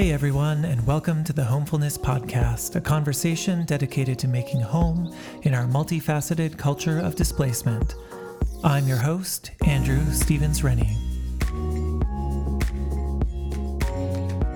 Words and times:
Hey 0.00 0.12
everyone, 0.12 0.64
and 0.64 0.86
welcome 0.86 1.24
to 1.24 1.34
the 1.34 1.44
Homefulness 1.44 1.98
Podcast, 1.98 2.74
a 2.74 2.80
conversation 2.80 3.66
dedicated 3.66 4.18
to 4.20 4.28
making 4.28 4.62
home 4.62 5.14
in 5.42 5.52
our 5.52 5.66
multifaceted 5.66 6.56
culture 6.56 6.98
of 6.98 7.16
displacement. 7.16 7.96
I'm 8.64 8.88
your 8.88 8.96
host, 8.96 9.50
Andrew 9.66 10.02
Stevens 10.10 10.64
Rennie. 10.64 10.96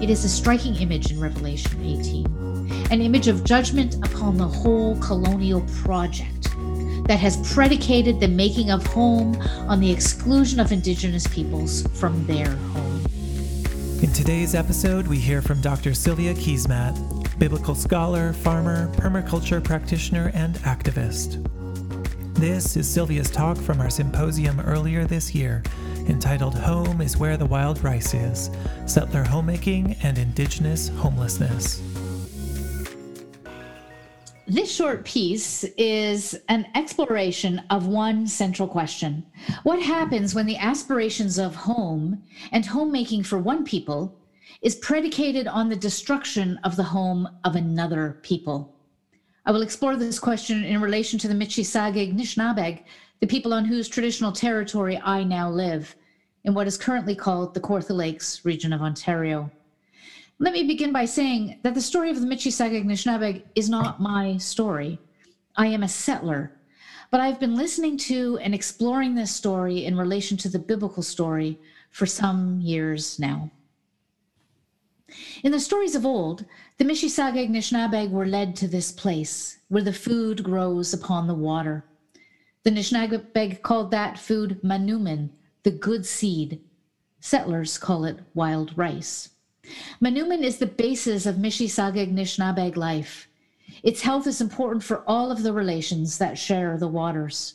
It 0.03 0.09
is 0.09 0.25
a 0.25 0.31
striking 0.31 0.77
image 0.77 1.13
in 1.13 1.21
Revelation 1.21 1.85
18, 1.85 2.89
an 2.91 3.03
image 3.03 3.29
of 3.29 3.45
judgment 3.45 3.97
upon 3.97 4.39
the 4.39 4.49
whole 4.49 4.99
colonial 5.01 5.61
project 5.83 6.45
that 7.07 7.19
has 7.19 7.37
predicated 7.53 8.19
the 8.19 8.29
making 8.29 8.71
of 8.71 8.87
home 8.87 9.37
on 9.69 9.79
the 9.79 9.91
exclusion 9.91 10.59
of 10.59 10.73
Indigenous 10.73 11.27
peoples 11.27 11.87
from 11.99 12.27
their 12.27 12.47
home. 12.47 12.74
In 14.05 14.13
today's 14.13 14.55
episode, 14.55 15.07
we 15.07 15.19
hear 15.19 15.41
from 15.41 15.63
Dr. 15.63 15.95
Sylvia 15.95 16.35
Keesmaat, 16.35 17.39
biblical 17.39 17.75
scholar, 17.75 18.35
farmer, 18.35 18.89
permaculture 18.97 19.65
practitioner, 19.65 20.31
and 20.35 20.57
activist. 20.57 21.43
This 22.35 22.77
is 22.77 22.87
Sylvia's 22.87 23.31
talk 23.31 23.57
from 23.57 23.81
our 23.81 23.89
symposium 23.89 24.61
earlier 24.61 25.07
this 25.07 25.35
year 25.35 25.63
entitled 26.07 26.55
Home 26.55 27.01
is 27.01 27.17
Where 27.17 27.39
the 27.39 27.47
Wild 27.47 27.83
Rice 27.83 28.13
Is 28.13 28.51
Settler 28.85 29.25
Homemaking 29.25 29.97
and 30.03 30.19
Indigenous 30.19 30.89
Homelessness. 30.89 31.81
This 34.47 34.71
short 34.71 35.07
piece 35.07 35.65
is 35.79 36.39
an 36.51 36.67
exploration 36.75 37.63
of 37.71 37.87
one 37.87 38.27
central 38.27 38.69
question 38.69 39.25
What 39.63 39.81
happens 39.81 40.35
when 40.35 40.45
the 40.45 40.59
aspirations 40.59 41.39
of 41.39 41.55
home 41.55 42.23
and 42.53 42.67
homemaking 42.67 43.23
for 43.23 43.39
one 43.39 43.65
people 43.65 44.15
is 44.61 44.75
predicated 44.75 45.47
on 45.47 45.71
the 45.71 45.77
destruction 45.77 46.61
of 46.63 46.77
the 46.77 46.83
home 46.83 47.27
of 47.45 47.57
another 47.57 48.19
people? 48.23 48.77
I 49.47 49.51
will 49.51 49.63
explore 49.63 49.97
this 49.97 50.19
question 50.19 50.63
in 50.63 50.83
relation 50.83 51.19
to 51.21 51.29
the 51.29 51.35
Michi-Saagiig 51.35 52.15
Nishnabeg, 52.15 52.85
the 53.21 53.27
people 53.27 53.55
on 53.55 53.65
whose 53.65 53.89
traditional 53.89 54.33
territory 54.33 55.01
I 55.03 55.25
now 55.25 55.49
live, 55.49 55.97
in 56.45 56.53
what 56.53 56.67
is 56.67 56.77
currently 56.77 57.15
called 57.15 57.55
the 57.55 57.61
Kawartha 57.61 57.97
Lakes 57.97 58.45
region 58.45 58.75
of 58.75 58.83
Ontario. 58.83 59.51
Let 60.45 60.53
me 60.53 60.65
begin 60.65 60.93
by 60.93 61.07
saying 61.07 61.61
that 61.63 61.75
the 61.75 61.81
story 61.81 62.11
of 62.11 62.21
the 62.21 62.27
Michi-Saagiig 62.27 62.85
Nishnabeg 62.85 63.45
is 63.55 63.71
not 63.71 63.99
my 63.99 64.37
story. 64.37 64.99
I 65.57 65.69
am 65.69 65.83
a 65.83 65.89
settler, 65.89 66.53
but 67.11 67.19
I've 67.19 67.41
been 67.41 67.57
listening 67.57 67.97
to 68.13 68.37
and 68.43 68.55
exploring 68.55 69.15
this 69.15 69.35
story 69.35 69.87
in 69.87 69.97
relation 69.97 70.37
to 70.37 70.51
the 70.51 70.59
biblical 70.59 71.03
story 71.03 71.59
for 71.91 72.05
some 72.05 72.61
years 72.61 73.19
now. 73.19 73.51
In 75.43 75.51
the 75.51 75.59
stories 75.59 75.95
of 75.95 76.05
old, 76.05 76.45
the 76.77 76.85
Michi-Saagiig 76.85 77.49
Nishnabeg 77.49 78.11
were 78.11 78.27
led 78.27 78.55
to 78.57 78.69
this 78.69 78.93
place 78.93 79.61
where 79.69 79.83
the 79.83 79.95
food 79.95 80.45
grows 80.45 80.93
upon 80.93 81.27
the 81.27 81.33
water. 81.33 81.87
The 82.65 82.71
Nishnabeg 82.71 83.63
called 83.63 83.91
that 83.93 84.19
food 84.19 84.61
manoomin, 84.63 85.31
the 85.63 85.71
good 85.71 86.05
seed. 86.05 86.61
Settlers 87.19 87.79
call 87.79 88.05
it 88.05 88.19
wild 88.35 88.77
rice. 88.77 89.31
Manoomin 90.01 90.43
is 90.43 90.59
the 90.59 90.67
basis 90.67 91.27
of 91.27 91.37
Michi-Saagiig 91.37 92.13
Nishnabeg 92.13 92.77
life. 92.77 93.29
Its 93.83 94.03
health 94.03 94.27
is 94.27 94.41
important 94.41 94.83
for 94.83 95.03
all 95.07 95.31
of 95.31 95.43
the 95.43 95.53
relations 95.53 96.19
that 96.19 96.39
share 96.39 96.77
the 96.77 96.89
waters. 96.89 97.55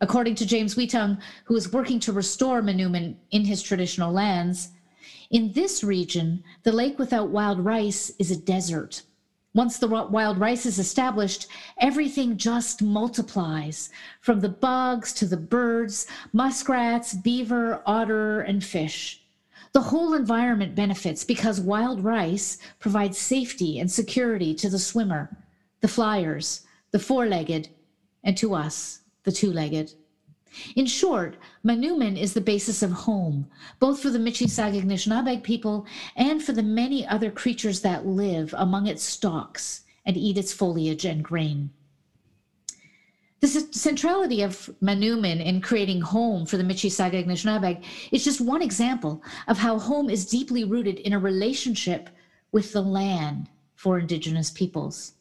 According 0.00 0.36
to 0.36 0.46
James 0.46 0.74
Whetung, 0.74 1.18
who 1.44 1.56
is 1.56 1.72
working 1.72 2.00
to 2.00 2.12
restore 2.12 2.62
Manoomin 2.62 3.16
in 3.30 3.44
his 3.44 3.62
traditional 3.62 4.12
lands, 4.12 4.70
in 5.30 5.52
this 5.52 5.84
region, 5.84 6.42
the 6.62 6.72
lake 6.72 6.98
without 6.98 7.30
wild 7.30 7.60
rice 7.60 8.10
is 8.18 8.30
a 8.30 8.36
desert. 8.36 9.02
Once 9.54 9.78
the 9.78 9.88
wild 9.88 10.38
rice 10.38 10.64
is 10.66 10.78
established, 10.78 11.48
everything 11.78 12.36
just 12.36 12.80
multiplies 12.80 13.90
from 14.20 14.40
the 14.40 14.48
bugs 14.48 15.12
to 15.14 15.26
the 15.26 15.36
birds, 15.36 16.06
muskrats, 16.32 17.14
beaver, 17.14 17.82
otter, 17.84 18.40
and 18.40 18.64
fish. 18.64 19.22
The 19.72 19.82
whole 19.82 20.14
environment 20.14 20.74
benefits 20.74 21.24
because 21.24 21.60
wild 21.60 22.02
rice 22.02 22.58
provides 22.78 23.18
safety 23.18 23.78
and 23.78 23.90
security 23.90 24.54
to 24.54 24.70
the 24.70 24.78
swimmer, 24.78 25.36
the 25.80 25.88
flyers, 25.88 26.66
the 26.90 26.98
four 26.98 27.26
legged, 27.26 27.68
and 28.24 28.36
to 28.38 28.54
us, 28.54 29.00
the 29.24 29.32
two 29.32 29.52
legged. 29.52 29.92
In 30.74 30.86
short, 30.86 31.36
Manoomin 31.62 32.16
is 32.16 32.32
the 32.32 32.40
basis 32.40 32.82
of 32.82 32.90
home, 32.90 33.48
both 33.78 34.00
for 34.00 34.08
the 34.08 34.18
Michi-Saagiig 34.18 34.84
Nishnabeg 34.84 35.42
people 35.42 35.86
and 36.16 36.42
for 36.42 36.52
the 36.52 36.62
many 36.62 37.06
other 37.06 37.30
creatures 37.30 37.82
that 37.82 38.06
live 38.06 38.54
among 38.56 38.86
its 38.86 39.02
stalks 39.02 39.82
and 40.06 40.16
eat 40.16 40.38
its 40.38 40.52
foliage 40.52 41.04
and 41.04 41.22
grain. 41.22 41.70
The 43.40 43.46
centrality 43.46 44.42
of 44.42 44.68
Manoomin 44.82 45.44
in 45.44 45.60
creating 45.60 46.00
home 46.00 46.44
for 46.44 46.56
the 46.56 46.64
Michi-Saagiig 46.64 47.24
Nishnabeg 47.24 47.84
is 48.10 48.24
just 48.24 48.40
one 48.40 48.62
example 48.62 49.22
of 49.46 49.58
how 49.58 49.78
home 49.78 50.10
is 50.10 50.26
deeply 50.26 50.64
rooted 50.64 50.98
in 51.00 51.12
a 51.12 51.20
relationship 51.20 52.10
with 52.50 52.72
the 52.72 52.82
land 52.82 53.48
for 53.76 54.00
Indigenous 54.00 54.50
peoples. 54.50 55.12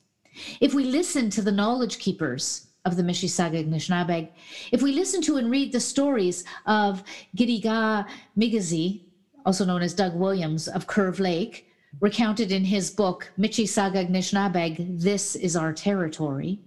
If 0.59 0.73
we 0.73 0.85
listen 0.85 1.29
to 1.29 1.43
the 1.43 1.51
knowledge 1.51 1.99
keepers 1.99 2.67
of 2.85 2.95
the 2.95 3.03
Michi-Saagiig 3.03 3.69
Nishnabeg, 3.69 4.29
if 4.71 4.81
we 4.81 4.93
listen 4.93 5.21
to 5.21 5.37
and 5.37 5.51
read 5.51 5.71
the 5.71 5.79
stories 5.79 6.43
of 6.65 7.03
Gidigaa 7.35 8.07
Migizi, 8.35 9.01
also 9.45 9.63
known 9.63 9.83
as 9.83 9.93
Doug 9.93 10.15
Williams 10.15 10.67
of 10.67 10.87
Curve 10.87 11.19
Lake, 11.19 11.67
recounted 11.99 12.51
in 12.51 12.65
his 12.65 12.89
book 12.89 13.31
Michi-Saagiig 13.37 14.09
Nishnabeg, 14.09 14.99
This 14.99 15.35
is 15.35 15.55
Our 15.55 15.71
Territory, 15.71 16.59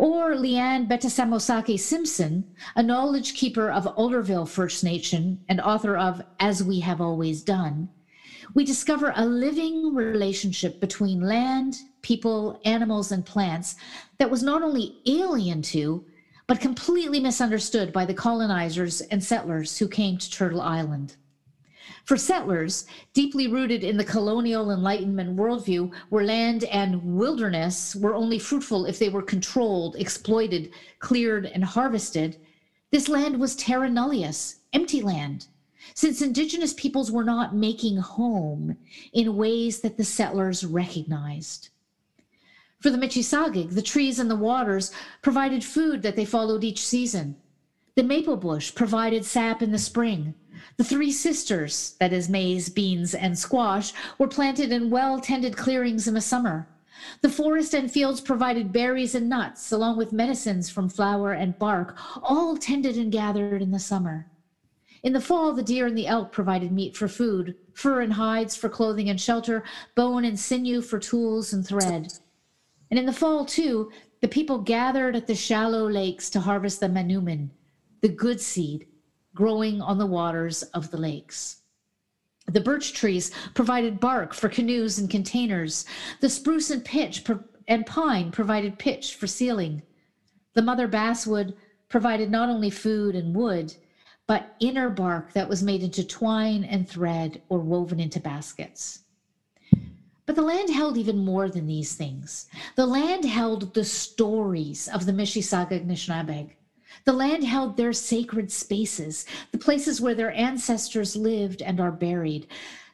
or 0.00 0.34
Leanne 0.34 0.88
Betasamosake 0.88 1.78
Simpson, 1.78 2.42
a 2.74 2.82
knowledge 2.82 3.34
keeper 3.34 3.70
of 3.70 3.84
Alderville 3.96 4.48
First 4.48 4.82
Nation 4.82 5.38
and 5.46 5.60
author 5.60 5.94
of 5.94 6.22
As 6.40 6.64
We 6.64 6.80
Have 6.80 7.02
Always 7.02 7.42
Done, 7.42 7.90
we 8.54 8.64
discover 8.64 9.12
a 9.14 9.26
living 9.26 9.94
relationship 9.94 10.80
between 10.80 11.20
land, 11.20 11.76
people, 12.00 12.62
animals, 12.64 13.12
and 13.12 13.26
plants 13.26 13.76
that 14.16 14.30
was 14.30 14.42
not 14.42 14.62
only 14.62 14.96
alien 15.04 15.60
to, 15.60 16.02
but 16.46 16.60
completely 16.60 17.20
misunderstood 17.20 17.92
by 17.92 18.06
the 18.06 18.14
colonizers 18.14 19.02
and 19.02 19.22
settlers 19.22 19.76
who 19.76 19.86
came 19.86 20.16
to 20.16 20.30
Turtle 20.30 20.62
Island. 20.62 21.16
For 22.10 22.16
settlers, 22.16 22.86
deeply 23.14 23.46
rooted 23.46 23.84
in 23.84 23.96
the 23.96 24.02
colonial 24.02 24.72
Enlightenment 24.72 25.36
worldview, 25.36 25.94
where 26.08 26.24
land 26.24 26.64
and 26.64 27.14
wilderness 27.16 27.94
were 27.94 28.16
only 28.16 28.36
fruitful 28.36 28.84
if 28.84 28.98
they 28.98 29.08
were 29.08 29.22
controlled, 29.22 29.94
exploited, 29.94 30.72
cleared, 30.98 31.46
and 31.46 31.62
harvested, 31.62 32.36
this 32.90 33.08
land 33.08 33.38
was 33.38 33.54
terra 33.54 33.88
nullius, 33.88 34.56
empty 34.72 35.00
land, 35.00 35.46
since 35.94 36.20
indigenous 36.20 36.72
peoples 36.72 37.12
were 37.12 37.22
not 37.22 37.54
making 37.54 37.98
home 37.98 38.76
in 39.12 39.36
ways 39.36 39.78
that 39.82 39.96
the 39.96 40.02
settlers 40.02 40.64
recognized. 40.64 41.68
For 42.80 42.90
the 42.90 42.98
Michi-Saagiig, 42.98 43.76
the 43.76 43.82
trees 43.82 44.18
and 44.18 44.28
the 44.28 44.34
waters 44.34 44.90
provided 45.22 45.62
food 45.62 46.02
that 46.02 46.16
they 46.16 46.24
followed 46.24 46.64
each 46.64 46.84
season. 46.84 47.36
The 47.94 48.02
maple 48.02 48.36
bush 48.36 48.74
provided 48.74 49.24
sap 49.24 49.62
in 49.62 49.70
the 49.70 49.78
spring. 49.78 50.34
The 50.76 50.84
three 50.84 51.12
sisters, 51.12 51.96
that 52.00 52.12
is, 52.12 52.28
maize, 52.28 52.68
beans, 52.68 53.14
and 53.14 53.38
squash, 53.38 53.92
were 54.18 54.28
planted 54.28 54.72
in 54.72 54.90
well 54.90 55.20
tended 55.20 55.56
clearings 55.56 56.06
in 56.08 56.14
the 56.14 56.20
summer. 56.20 56.68
The 57.22 57.30
forest 57.30 57.74
and 57.74 57.90
fields 57.90 58.20
provided 58.20 58.72
berries 58.72 59.14
and 59.14 59.28
nuts, 59.28 59.72
along 59.72 59.96
with 59.96 60.12
medicines 60.12 60.68
from 60.68 60.88
flower 60.88 61.32
and 61.32 61.58
bark, 61.58 61.96
all 62.22 62.56
tended 62.56 62.96
and 62.96 63.10
gathered 63.10 63.62
in 63.62 63.70
the 63.70 63.78
summer. 63.78 64.26
In 65.02 65.14
the 65.14 65.20
fall, 65.20 65.54
the 65.54 65.62
deer 65.62 65.86
and 65.86 65.96
the 65.96 66.06
elk 66.06 66.30
provided 66.30 66.72
meat 66.72 66.94
for 66.94 67.08
food, 67.08 67.56
fur 67.72 68.02
and 68.02 68.12
hides 68.12 68.54
for 68.54 68.68
clothing 68.68 69.08
and 69.08 69.18
shelter, 69.18 69.64
bone 69.94 70.24
and 70.26 70.38
sinew 70.38 70.82
for 70.82 70.98
tools 70.98 71.54
and 71.54 71.66
thread. 71.66 72.12
And 72.90 72.98
in 72.98 73.06
the 73.06 73.12
fall, 73.12 73.46
too, 73.46 73.90
the 74.20 74.28
people 74.28 74.58
gathered 74.58 75.16
at 75.16 75.26
the 75.26 75.34
shallow 75.34 75.88
lakes 75.88 76.28
to 76.30 76.40
harvest 76.40 76.80
the 76.80 76.88
manoomin, 76.88 77.50
the 78.02 78.08
good 78.08 78.40
seed, 78.40 78.86
growing 79.34 79.80
on 79.80 79.98
the 79.98 80.06
waters 80.06 80.62
of 80.62 80.90
the 80.90 80.96
lakes. 80.96 81.62
The 82.46 82.60
birch 82.60 82.92
trees 82.94 83.30
provided 83.54 84.00
bark 84.00 84.34
for 84.34 84.48
canoes 84.48 84.98
and 84.98 85.08
containers. 85.08 85.84
The 86.20 86.28
spruce 86.28 86.70
and 86.70 86.84
pitch 86.84 87.24
pro- 87.24 87.44
and 87.68 87.86
pine 87.86 88.32
provided 88.32 88.78
pitch 88.78 89.14
for 89.14 89.26
sealing. 89.26 89.82
The 90.54 90.62
mother 90.62 90.88
basswood 90.88 91.54
provided 91.88 92.30
not 92.30 92.48
only 92.48 92.70
food 92.70 93.14
and 93.14 93.34
wood, 93.34 93.74
but 94.26 94.54
inner 94.60 94.90
bark 94.90 95.32
that 95.32 95.48
was 95.48 95.62
made 95.62 95.82
into 95.82 96.04
twine 96.04 96.64
and 96.64 96.88
thread 96.88 97.42
or 97.48 97.58
woven 97.60 98.00
into 98.00 98.20
baskets. 98.20 99.00
But 100.26 100.36
the 100.36 100.42
land 100.42 100.70
held 100.70 100.96
even 100.96 101.18
more 101.18 101.48
than 101.48 101.66
these 101.66 101.94
things. 101.94 102.46
The 102.76 102.86
land 102.86 103.24
held 103.24 103.74
the 103.74 103.84
stories 103.84 104.88
of 104.88 105.04
the 105.04 105.12
Michi-Saagiig 105.12 105.86
Nishnabeg. 105.86 106.50
The 107.04 107.12
land 107.12 107.44
held 107.44 107.76
their 107.76 107.92
sacred 107.92 108.52
spaces, 108.52 109.26
the 109.52 109.58
places 109.58 110.00
where 110.00 110.14
their 110.14 110.32
ancestors 110.32 111.16
lived 111.16 111.62
and 111.62 111.80
are 111.80 111.92
buried. 111.92 112.46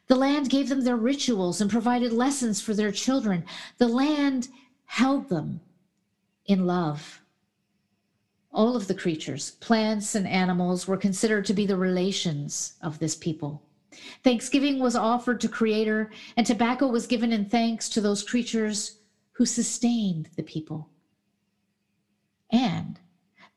The 0.07 0.17
land 0.17 0.51
gave 0.51 0.69
them 0.69 0.83
their 0.83 0.97
rituals 0.97 1.61
and 1.61 1.71
provided 1.71 2.13
lessons 2.13 2.61
for 2.61 2.75
their 2.75 2.93
children. 2.93 3.45
The 3.79 3.89
land 3.89 4.49
held 4.85 5.29
them 5.29 5.61
in 6.47 6.67
love. 6.67 7.21
All 8.53 8.77
of 8.77 8.87
the 8.87 8.95
creatures, 8.95 9.53
plants 9.61 10.15
and 10.15 10.27
animals, 10.27 10.87
were 10.87 10.97
considered 10.97 11.45
to 11.47 11.55
be 11.55 11.67
the 11.67 11.77
relations 11.77 12.75
of 12.83 12.99
this 12.99 13.17
people. 13.17 13.63
Thanksgiving 14.23 14.79
was 14.79 14.97
offered 14.97 15.41
to 15.41 15.49
Creator, 15.49 16.11
and 16.37 16.47
tobacco 16.47 16.87
was 16.87 17.07
given 17.07 17.33
in 17.33 17.47
thanks 17.47 17.89
to 17.91 18.01
those 18.01 18.23
creatures 18.23 18.99
who 19.33 19.45
sustained 19.45 20.29
the 20.37 20.43
people. 20.43 20.89
And 22.51 22.99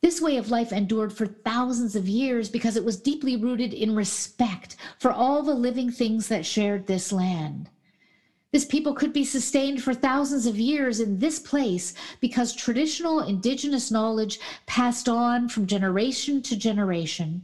this 0.01 0.21
way 0.21 0.37
of 0.37 0.49
life 0.49 0.71
endured 0.71 1.11
for 1.11 1.25
thousands 1.25 1.95
of 1.95 2.07
years 2.07 2.49
because 2.49 2.77
it 2.77 2.85
was 2.85 3.01
deeply 3.01 3.35
rooted 3.35 3.73
in 3.73 3.95
respect 3.95 4.77
for 4.97 5.11
all 5.11 5.43
the 5.43 5.53
living 5.53 5.91
things 5.91 6.27
that 6.29 6.45
shared 6.45 6.87
this 6.87 7.11
land. 7.11 7.69
This 8.51 8.65
people 8.65 8.93
could 8.93 9.13
be 9.13 9.25
sustained 9.25 9.83
for 9.83 9.93
thousands 9.93 10.45
of 10.45 10.57
years 10.57 10.99
in 10.99 11.19
this 11.19 11.37
place 11.39 11.93
because 12.19 12.55
traditional 12.55 13.19
indigenous 13.19 13.91
knowledge 13.91 14.39
passed 14.65 15.07
on 15.07 15.49
from 15.49 15.67
generation 15.67 16.41
to 16.43 16.55
generation. 16.55 17.43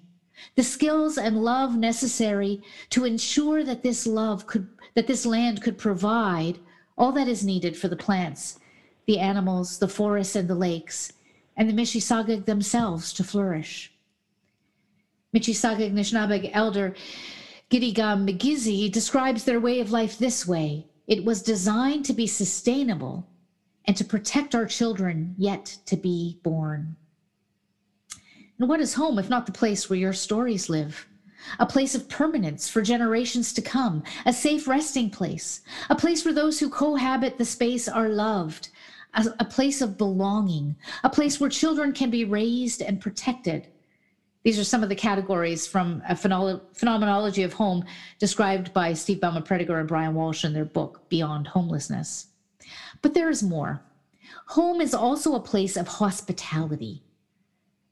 The 0.55 0.63
skills 0.63 1.17
and 1.17 1.43
love 1.43 1.75
necessary 1.75 2.63
to 2.89 3.05
ensure 3.05 3.63
that 3.63 3.83
this 3.83 4.07
love 4.07 4.47
could, 4.47 4.67
that 4.95 5.07
this 5.07 5.25
land 5.25 5.61
could 5.61 5.77
provide 5.77 6.57
all 6.97 7.11
that 7.11 7.27
is 7.27 7.45
needed 7.45 7.77
for 7.77 7.87
the 7.87 7.95
plants, 7.95 8.59
the 9.05 9.19
animals, 9.19 9.77
the 9.77 9.87
forests, 9.87 10.35
and 10.35 10.47
the 10.47 10.55
lakes, 10.55 11.11
and 11.57 11.69
the 11.69 11.73
Mississauga 11.73 12.45
themselves 12.45 13.13
to 13.13 13.23
flourish. 13.23 13.91
Mississauga 15.33 15.91
Nishnabeg 15.91 16.51
elder 16.53 16.95
Gidigaa 17.69 18.15
Migizi 18.17 18.91
describes 18.91 19.43
their 19.43 19.59
way 19.59 19.79
of 19.79 19.91
life 19.91 20.17
this 20.17 20.47
way 20.47 20.87
it 21.07 21.23
was 21.23 21.41
designed 21.41 22.05
to 22.05 22.13
be 22.13 22.25
sustainable 22.25 23.27
and 23.85 23.95
to 23.95 24.03
protect 24.03 24.55
our 24.55 24.65
children 24.65 25.35
yet 25.37 25.77
to 25.85 25.95
be 25.95 26.39
born. 26.43 26.95
And 28.59 28.69
what 28.69 28.79
is 28.79 28.93
home 28.93 29.19
if 29.19 29.29
not 29.29 29.45
the 29.45 29.51
place 29.51 29.89
where 29.89 29.99
your 29.99 30.13
stories 30.13 30.69
live? 30.69 31.05
A 31.59 31.65
place 31.65 31.93
of 31.93 32.09
permanence 32.09 32.67
for 32.67 32.81
generations 32.81 33.53
to 33.53 33.61
come, 33.61 34.03
a 34.25 34.33
safe 34.33 34.67
resting 34.67 35.11
place, 35.11 35.61
a 35.89 35.95
place 35.95 36.25
where 36.25 36.33
those 36.33 36.59
who 36.59 36.69
cohabit 36.69 37.37
the 37.37 37.45
space 37.45 37.87
are 37.87 38.09
loved, 38.09 38.69
a, 39.15 39.25
a 39.39 39.45
place 39.45 39.81
of 39.81 39.97
belonging, 39.97 40.75
a 41.03 41.09
place 41.09 41.39
where 41.39 41.49
children 41.49 41.91
can 41.93 42.09
be 42.09 42.25
raised 42.25 42.81
and 42.81 43.01
protected. 43.01 43.67
These 44.43 44.59
are 44.59 44.63
some 44.63 44.83
of 44.83 44.89
the 44.89 44.95
categories 44.95 45.65
from 45.65 46.03
a 46.07 46.15
phenomenology 46.15 47.41
of 47.41 47.53
home 47.53 47.83
described 48.19 48.73
by 48.73 48.93
Steve 48.93 49.17
Bouma-Prediger 49.17 49.79
and 49.79 49.87
Brian 49.87 50.13
Walsh 50.13 50.45
in 50.45 50.53
their 50.53 50.65
book, 50.65 51.09
Beyond 51.09 51.47
Homelessness. 51.47 52.27
But 53.01 53.15
there 53.15 53.29
is 53.29 53.41
more. 53.41 53.81
Home 54.47 54.81
is 54.81 54.93
also 54.93 55.33
a 55.33 55.39
place 55.39 55.75
of 55.75 55.87
hospitality. 55.87 57.01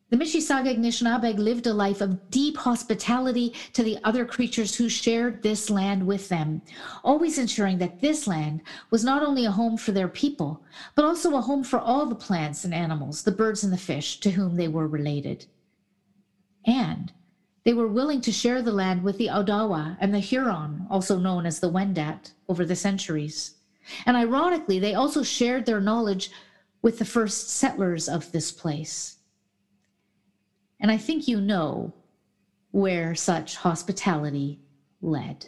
The 0.10 0.18
Mississauga 0.18 0.78
Anishinaabe 0.78 1.38
lived 1.38 1.66
a 1.66 1.74
life 1.74 2.00
of 2.00 2.30
deep 2.30 2.58
hospitality 2.58 3.54
to 3.74 3.82
the 3.82 3.98
other 4.04 4.26
creatures 4.26 4.76
who 4.76 4.88
shared 4.88 5.42
this 5.42 5.70
land 5.70 6.06
with 6.06 6.30
them, 6.30 6.62
always 7.04 7.40
ensuring 7.40 7.80
that 7.80 8.00
this 8.00 8.28
land 8.28 8.62
was 8.92 9.04
not 9.04 9.24
only 9.24 9.46
a 9.46 9.52
home 9.52 9.76
for 9.76 9.92
their 9.92 10.08
people, 10.08 10.64
but 10.94 11.04
also 11.04 11.36
a 11.36 11.42
home 11.42 11.64
for 11.64 11.80
all 11.80 12.06
the 12.06 12.16
plants 12.16 12.64
and 12.64 12.74
animals, 12.74 13.24
the 13.24 13.32
birds 13.32 13.64
and 13.64 13.74
the 13.74 13.78
fish 13.78 14.20
to 14.20 14.32
whom 14.32 14.56
they 14.56 14.68
were 14.68 14.88
related. 14.88 15.48
And 16.66 17.12
they 17.64 17.74
were 17.74 17.88
willing 17.88 18.22
to 18.22 18.32
share 18.32 18.62
the 18.62 18.72
land 18.72 19.04
with 19.04 19.18
the 19.18 19.28
Odawa 19.28 19.98
and 20.00 20.14
the 20.14 20.20
Huron, 20.20 20.86
also 20.90 21.18
known 21.18 21.46
as 21.46 21.60
the 21.60 21.72
Wendat, 21.72 22.34
over 22.48 22.66
the 22.66 22.76
centuries. 22.76 23.56
And 24.06 24.16
ironically, 24.16 24.80
they 24.80 24.94
also 24.94 25.24
shared 25.24 25.66
their 25.66 25.82
knowledge 25.82 26.30
with 26.82 27.00
the 27.00 27.06
first 27.06 27.50
settlers 27.50 28.08
of 28.08 28.32
this 28.32 28.52
place. 28.52 29.18
And 30.84 30.92
I 30.92 30.98
think 30.98 31.30
you 31.30 31.40
know 31.40 31.94
where 32.72 33.16
such 33.16 33.56
hospitality 33.56 34.60
led. 35.02 35.48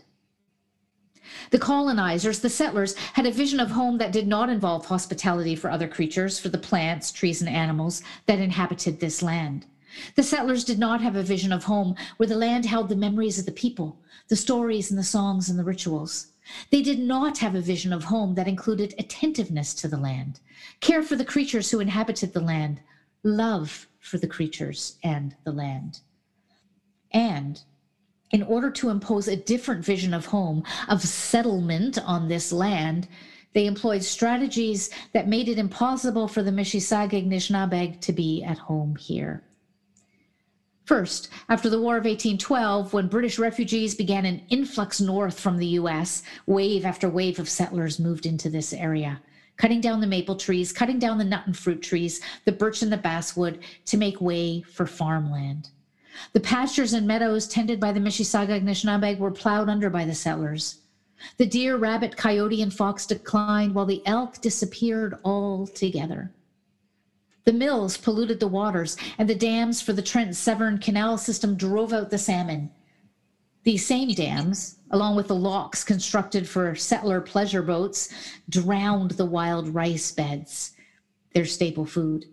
The 1.51 1.59
colonizers, 1.59 2.39
the 2.39 2.49
settlers, 2.49 2.95
had 2.95 3.25
a 3.25 3.31
vision 3.31 3.59
of 3.59 3.71
home 3.71 3.97
that 3.97 4.13
did 4.13 4.27
not 4.27 4.49
involve 4.49 4.85
hospitality 4.85 5.53
for 5.53 5.69
other 5.69 5.89
creatures, 5.89 6.39
for 6.39 6.47
the 6.47 6.57
plants, 6.57 7.11
trees, 7.11 7.41
and 7.41 7.49
animals 7.49 8.01
that 8.27 8.39
inhabited 8.39 8.99
this 9.01 9.21
land. 9.21 9.65
The 10.15 10.23
settlers 10.23 10.63
did 10.63 10.79
not 10.79 11.01
have 11.01 11.17
a 11.17 11.23
vision 11.23 11.51
of 11.51 11.65
home 11.65 11.95
where 12.15 12.27
the 12.27 12.37
land 12.37 12.65
held 12.65 12.87
the 12.87 12.95
memories 12.95 13.37
of 13.37 13.45
the 13.45 13.51
people, 13.51 13.99
the 14.29 14.37
stories 14.37 14.89
and 14.89 14.97
the 14.97 15.03
songs 15.03 15.49
and 15.49 15.59
the 15.59 15.65
rituals. 15.65 16.27
They 16.69 16.81
did 16.81 16.99
not 16.99 17.39
have 17.39 17.55
a 17.55 17.61
vision 17.61 17.91
of 17.91 18.05
home 18.05 18.35
that 18.35 18.47
included 18.47 18.95
attentiveness 18.97 19.73
to 19.75 19.89
the 19.89 19.97
land, 19.97 20.39
care 20.79 21.03
for 21.03 21.17
the 21.17 21.25
creatures 21.25 21.71
who 21.71 21.81
inhabited 21.81 22.31
the 22.31 22.39
land, 22.39 22.79
love 23.23 23.87
for 24.05 24.17
the 24.17 24.27
creatures 24.27 24.97
and 25.03 25.35
the 25.43 25.51
land. 25.51 25.99
And 27.11 27.61
in 28.31 28.43
order 28.43 28.69
to 28.71 28.89
impose 28.89 29.27
a 29.27 29.35
different 29.35 29.83
vision 29.83 30.13
of 30.13 30.27
home, 30.27 30.63
of 30.89 31.01
settlement 31.01 31.97
on 32.05 32.27
this 32.27 32.51
land, 32.51 33.07
they 33.53 33.65
employed 33.65 34.03
strategies 34.03 34.89
that 35.13 35.27
made 35.27 35.47
it 35.47 35.57
impossible 35.57 36.27
for 36.27 36.43
the 36.43 36.51
Mississauga 36.51 37.25
Nishnabeg 37.25 38.01
to 38.01 38.11
be 38.11 38.43
at 38.43 38.57
home 38.57 38.95
here. 38.97 39.43
First, 40.83 41.29
after 41.49 41.69
the 41.69 41.79
War 41.79 41.97
of 41.97 42.03
1812, 42.03 42.93
when 42.93 43.07
British 43.07 43.39
refugees 43.39 43.95
began 43.95 44.25
an 44.25 44.43
influx 44.49 45.01
north 45.01 45.39
from 45.39 45.57
the 45.57 45.79
US, 45.79 46.21
wave 46.45 46.85
after 46.85 47.09
wave 47.09 47.39
of 47.39 47.49
settlers 47.49 47.99
moved 47.99 48.25
into 48.25 48.49
this 48.49 48.71
area 48.71 49.21
cutting 49.57 49.81
down 49.81 50.01
the 50.01 50.07
maple 50.07 50.35
trees, 50.35 50.71
cutting 50.71 50.99
down 50.99 51.17
the 51.17 51.23
nut 51.23 51.43
and 51.45 51.57
fruit 51.57 51.81
trees, 51.81 52.21
the 52.45 52.51
birch 52.51 52.81
and 52.81 52.91
the 52.91 52.97
basswood 52.97 53.59
to 53.85 53.97
make 53.97 54.19
way 54.21 54.61
for 54.61 54.85
farmland. 54.85 55.69
The 56.33 56.39
pastures 56.39 56.93
and 56.93 57.05
meadows 57.05 57.47
tended 57.47 57.79
by 57.79 57.91
the 57.91 57.99
Mississauga 57.99 58.59
Anishinaabe 58.61 59.17
were 59.17 59.31
plowed 59.31 59.69
under 59.69 59.89
by 59.89 60.05
the 60.05 60.15
settlers. 60.15 60.79
The 61.37 61.45
deer, 61.45 61.77
rabbit, 61.77 62.17
coyote, 62.17 62.61
and 62.61 62.73
fox 62.73 63.05
declined 63.05 63.73
while 63.73 63.85
the 63.85 64.05
elk 64.05 64.41
disappeared 64.41 65.17
altogether. 65.23 66.31
The 67.45 67.53
mills 67.53 67.97
polluted 67.97 68.39
the 68.39 68.47
waters, 68.47 68.97
and 69.17 69.29
the 69.29 69.35
dams 69.35 69.81
for 69.81 69.93
the 69.93 70.01
Trent 70.01 70.35
Severn 70.35 70.79
Canal 70.79 71.17
system 71.17 71.55
drove 71.55 71.93
out 71.93 72.09
the 72.09 72.17
salmon. 72.17 72.71
These 73.65 73.83
same 73.83 74.09
dams, 74.09 74.77
along 74.91 75.15
with 75.15 75.27
the 75.27 75.35
locks 75.35 75.83
constructed 75.83 76.47
for 76.47 76.75
settler 76.75 77.19
pleasure 77.19 77.63
boats, 77.63 78.13
drowned 78.47 79.11
the 79.11 79.25
wild 79.25 79.69
rice 79.69 80.11
beds, 80.11 80.73
their 81.33 81.45
staple 81.45 81.87
food. 81.87 82.25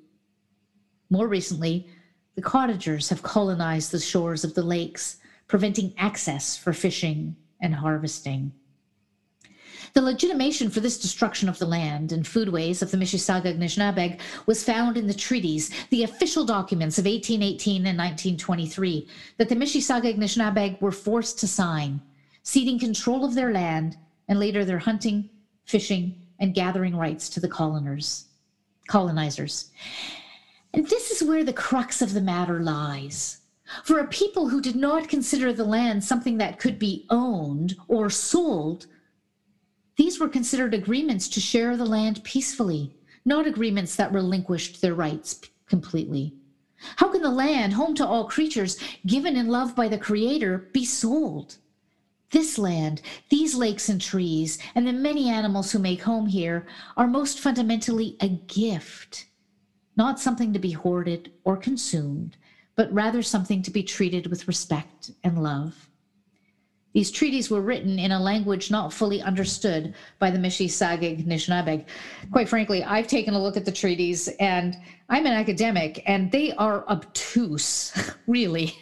More 1.09 1.27
recently, 1.27 1.89
the 2.35 2.43
cottagers 2.43 3.09
have 3.09 3.23
colonized 3.23 3.93
the 3.93 3.99
shores 3.99 4.45
of 4.45 4.53
the 4.53 4.63
lakes, 4.63 5.17
preventing 5.49 5.95
access 5.97 6.55
for 6.55 6.75
fishing 6.75 7.35
and 7.63 7.75
harvesting. 7.75 8.53
The 9.95 10.01
legitimation 10.01 10.71
for 10.71 10.81
this 10.81 10.99
destruction 10.99 11.51
of 11.51 11.59
the 11.59 11.67
land 11.67 12.13
and 12.13 12.25
foodways 12.25 12.81
of 12.81 12.91
the 12.91 12.97
Mississauga 12.97 13.55
Anishinaabe 13.55 14.19
was 14.47 14.65
found 14.65 14.97
in 14.97 15.07
the 15.07 15.13
treaties, 15.13 15.71
the 15.91 16.05
official 16.05 16.47
documents 16.47 16.99
of 16.99 17.05
1818 17.05 17.87
and 17.87 17.99
1923, 17.99 19.07
that 19.37 19.51
the 19.51 19.55
Mississauga 19.55 20.17
Anishinaabe 20.17 20.81
were 20.81 20.93
forced 20.93 21.39
to 21.41 21.47
sign, 21.47 22.01
ceding 22.43 22.79
control 22.79 23.23
of 23.23 23.35
their 23.35 23.53
land 23.53 23.99
and 24.29 24.41
later 24.41 24.65
their 24.65 24.79
hunting, 24.79 25.29
fishing, 25.67 26.15
and 26.39 26.55
gathering 26.55 26.97
rights 26.97 27.29
to 27.29 27.41
the 27.41 27.49
coloners, 27.49 28.29
colonizers. 28.89 29.71
And 30.73 30.89
this 30.89 31.11
is 31.11 31.23
where 31.29 31.45
the 31.45 31.53
crux 31.53 32.01
of 32.01 32.15
the 32.15 32.23
matter 32.23 32.61
lies. 32.61 33.39
For 33.85 33.99
a 33.99 34.09
people 34.09 34.49
who 34.49 34.63
did 34.63 34.77
not 34.77 35.09
consider 35.09 35.53
the 35.53 35.65
land 35.65 36.03
something 36.03 36.39
that 36.39 36.59
could 36.59 36.79
be 36.79 37.07
owned 37.11 37.77
or 37.89 38.09
sold, 38.09 38.87
these 39.97 40.19
were 40.19 40.29
considered 40.29 40.75
agreements 40.75 41.29
to 41.29 41.41
share 41.41 41.77
the 41.77 41.85
land 41.85 42.23
peacefully, 42.25 42.95
not 43.25 43.47
agreements 43.47 43.97
that 43.97 44.13
relinquished 44.13 44.81
their 44.81 44.95
rights 44.95 45.41
completely. 45.67 46.35
How 46.97 47.11
can 47.11 47.23
the 47.23 47.31
land, 47.31 47.75
home 47.75 47.95
to 47.97 48.07
all 48.07 48.25
creatures, 48.29 48.79
given 49.07 49.37
in 49.37 49.49
love 49.49 49.77
by 49.77 49.89
the 49.89 49.99
Creator, 49.99 50.71
be 50.73 50.85
sold? 50.85 51.57
This 52.31 52.59
land, 52.59 53.03
these 53.29 53.55
lakes 53.55 53.89
and 53.89 54.01
trees, 54.01 54.59
and 54.75 54.87
the 54.87 54.93
many 54.93 55.29
animals 55.29 55.71
who 55.71 55.79
make 55.79 56.03
home 56.03 56.27
here 56.27 56.67
are 56.97 57.07
most 57.07 57.39
fundamentally 57.39 58.17
a 58.21 58.29
gift, 58.29 59.27
not 59.97 60.19
something 60.19 60.53
to 60.55 60.59
be 60.59 60.73
hoarded 60.73 61.33
or 61.45 61.57
consumed, 61.57 62.37
but 62.75 62.93
rather 62.93 63.23
something 63.23 63.63
to 63.63 63.71
be 63.71 63.83
treated 63.83 64.27
with 64.29 64.49
respect 64.49 65.11
and 65.23 65.43
love. 65.43 65.91
These 66.93 67.11
treaties 67.11 67.51
were 67.51 67.63
written 67.63 67.99
in 67.99 68.13
a 68.13 68.21
language 68.21 68.71
not 68.71 68.93
fully 68.93 69.23
understood 69.23 69.95
by 70.19 70.31
the 70.31 70.39
Mississauga 70.39 71.25
Anishinaabe. 71.25 71.87
Quite 72.31 72.49
frankly, 72.49 72.85
I've 72.85 73.07
taken 73.07 73.35
a 73.35 73.43
look 73.43 73.57
at 73.57 73.65
the 73.65 73.73
treaties 73.73 74.29
and 74.41 74.77
I'm 75.09 75.25
an 75.25 75.33
academic 75.33 76.03
and 76.07 76.31
they 76.31 76.53
are 76.53 76.87
obtuse, 76.89 77.93
really. 78.27 78.77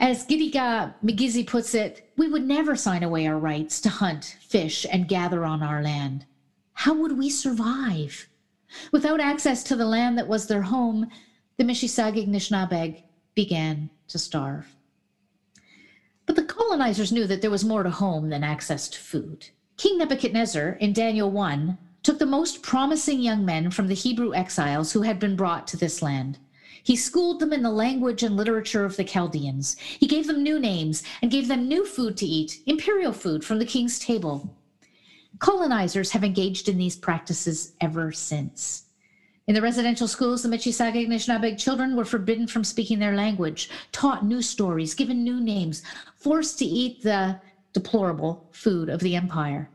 As 0.00 0.26
Gidigaa 0.26 0.94
Migizi 1.04 1.46
puts 1.46 1.74
it, 1.74 2.10
we 2.16 2.28
would 2.28 2.46
never 2.46 2.74
sign 2.74 3.04
away 3.04 3.26
our 3.26 3.38
rights 3.38 3.80
to 3.82 3.88
hunt, 3.88 4.36
fish, 4.40 4.84
and 4.90 5.08
gather 5.08 5.44
on 5.44 5.62
our 5.62 5.82
land. 5.82 6.26
How 6.72 6.94
would 6.94 7.16
we 7.16 7.30
survive? 7.30 8.28
Without 8.90 9.20
access 9.20 9.62
to 9.64 9.76
the 9.76 9.86
land 9.86 10.18
that 10.18 10.26
was 10.26 10.48
their 10.48 10.62
home, 10.62 11.08
the 11.58 11.64
Michi-Saagiig 11.64 12.26
Nishnabeg 12.26 13.04
began 13.36 13.88
to 14.08 14.18
starve. 14.18 14.66
But 16.26 16.36
the 16.36 16.44
colonizers 16.44 17.12
knew 17.12 17.26
that 17.26 17.42
there 17.42 17.50
was 17.50 17.64
more 17.64 17.82
to 17.82 17.90
home 17.90 18.30
than 18.30 18.44
access 18.44 18.88
to 18.88 18.98
food. 18.98 19.48
King 19.76 19.98
Nebuchadnezzar, 19.98 20.70
in 20.80 20.92
Daniel 20.92 21.30
1, 21.30 21.78
took 22.02 22.18
the 22.18 22.26
most 22.26 22.62
promising 22.62 23.20
young 23.20 23.44
men 23.44 23.70
from 23.70 23.88
the 23.88 23.94
Hebrew 23.94 24.34
exiles 24.34 24.92
who 24.92 25.02
had 25.02 25.18
been 25.18 25.36
brought 25.36 25.66
to 25.68 25.76
this 25.76 26.02
land. 26.02 26.38
He 26.82 26.96
schooled 26.96 27.40
them 27.40 27.52
in 27.52 27.62
the 27.62 27.70
language 27.70 28.22
and 28.22 28.36
literature 28.36 28.84
of 28.84 28.96
the 28.96 29.04
Chaldeans. 29.04 29.76
He 29.98 30.06
gave 30.06 30.26
them 30.26 30.42
new 30.42 30.58
names 30.58 31.02
and 31.22 31.30
gave 31.30 31.48
them 31.48 31.66
new 31.66 31.86
food 31.86 32.16
to 32.18 32.26
eat, 32.26 32.60
imperial 32.66 33.12
food 33.12 33.42
from 33.42 33.58
the 33.58 33.64
king's 33.64 33.98
table. 33.98 34.54
Colonizers 35.38 36.10
have 36.10 36.22
engaged 36.22 36.68
in 36.68 36.78
these 36.78 36.94
practices 36.94 37.72
ever 37.80 38.12
since. 38.12 38.83
In 39.46 39.54
the 39.54 39.60
residential 39.60 40.08
schools, 40.08 40.42
the 40.42 40.48
Michi-Saagiig 40.48 41.06
Nishnabeg 41.06 41.58
children 41.58 41.96
were 41.96 42.06
forbidden 42.06 42.46
from 42.46 42.64
speaking 42.64 42.98
their 42.98 43.14
language, 43.14 43.68
taught 43.92 44.24
new 44.24 44.40
stories, 44.40 44.94
given 44.94 45.22
new 45.22 45.38
names, 45.38 45.82
forced 46.16 46.58
to 46.60 46.64
eat 46.64 47.02
the 47.02 47.38
deplorable 47.74 48.48
food 48.52 48.88
of 48.88 49.00
the 49.00 49.14
empire. 49.14 49.68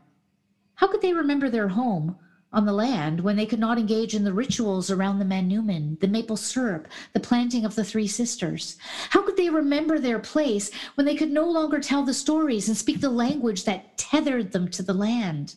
How 0.74 0.88
could 0.88 1.02
they 1.02 1.12
remember 1.12 1.48
their 1.48 1.68
home 1.68 2.16
on 2.52 2.66
the 2.66 2.72
land 2.72 3.20
when 3.20 3.36
they 3.36 3.46
could 3.46 3.60
not 3.60 3.78
engage 3.78 4.12
in 4.12 4.24
the 4.24 4.32
rituals 4.32 4.90
around 4.90 5.20
the 5.20 5.24
Manoomin, 5.24 6.00
the 6.00 6.08
maple 6.08 6.36
syrup, 6.36 6.88
the 7.12 7.20
planting 7.20 7.64
of 7.64 7.76
the 7.76 7.84
Three 7.84 8.08
Sisters? 8.08 8.76
How 9.10 9.22
could 9.22 9.36
they 9.36 9.50
remember 9.50 10.00
their 10.00 10.18
place 10.18 10.72
when 10.96 11.06
they 11.06 11.14
could 11.14 11.30
no 11.30 11.48
longer 11.48 11.78
tell 11.78 12.02
the 12.02 12.12
stories 12.12 12.66
and 12.66 12.76
speak 12.76 13.00
the 13.00 13.08
language 13.08 13.62
that 13.66 13.96
tethered 13.96 14.50
them 14.50 14.66
to 14.70 14.82
the 14.82 14.94
land? 14.94 15.54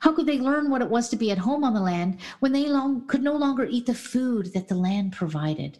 How 0.00 0.12
could 0.12 0.26
they 0.26 0.38
learn 0.38 0.70
what 0.70 0.82
it 0.82 0.90
was 0.90 1.08
to 1.08 1.16
be 1.16 1.30
at 1.30 1.38
home 1.38 1.64
on 1.64 1.74
the 1.74 1.80
land 1.80 2.18
when 2.40 2.52
they 2.52 2.66
long, 2.66 3.06
could 3.06 3.22
no 3.22 3.36
longer 3.36 3.64
eat 3.64 3.86
the 3.86 3.94
food 3.94 4.52
that 4.54 4.68
the 4.68 4.74
land 4.74 5.12
provided? 5.12 5.78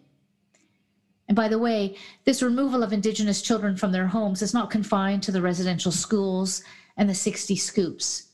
And 1.28 1.36
by 1.36 1.48
the 1.48 1.58
way, 1.58 1.96
this 2.24 2.42
removal 2.42 2.82
of 2.82 2.92
Indigenous 2.92 3.42
children 3.42 3.76
from 3.76 3.92
their 3.92 4.06
homes 4.06 4.42
is 4.42 4.54
not 4.54 4.70
confined 4.70 5.22
to 5.24 5.32
the 5.32 5.42
residential 5.42 5.92
schools 5.92 6.62
and 6.96 7.08
the 7.08 7.14
60 7.14 7.56
scoops. 7.56 8.28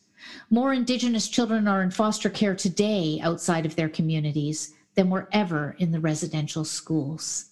More 0.51 0.73
Indigenous 0.73 1.29
children 1.29 1.67
are 1.67 1.83
in 1.83 1.91
foster 1.91 2.31
care 2.31 2.55
today 2.55 3.19
outside 3.23 3.67
of 3.67 3.77
their 3.77 3.89
communities 3.89 4.75
than 4.95 5.11
were 5.11 5.29
ever 5.33 5.75
in 5.79 5.91
the 5.91 6.01
residential 6.01 6.65
schools. 6.65 7.47